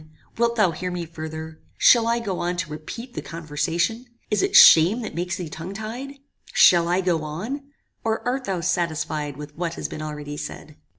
wilt 0.35 0.55
thou 0.55 0.71
hear 0.71 0.89
me 0.89 1.05
further? 1.05 1.61
Shall 1.77 2.07
I 2.07 2.17
go 2.17 2.39
on 2.39 2.57
to 2.57 2.71
repeat 2.71 3.13
the 3.13 3.21
conversation? 3.21 4.07
Is 4.31 4.41
it 4.41 4.55
shame 4.55 5.01
that 5.03 5.13
makes 5.13 5.35
thee 5.35 5.47
tongue 5.47 5.75
tied? 5.75 6.15
Shall 6.53 6.87
I 6.87 7.01
go 7.01 7.21
on? 7.23 7.65
or 8.03 8.27
art 8.27 8.45
thou 8.45 8.61
satisfied 8.61 9.37
with 9.37 9.55
what 9.55 9.75
has 9.75 9.87
been 9.87 10.01
already 10.01 10.37
said?" 10.37 10.75